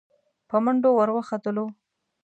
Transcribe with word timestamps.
په 0.49 0.57
منډه 0.63 0.89
ور 0.95 1.09
وختلو. 1.15 1.65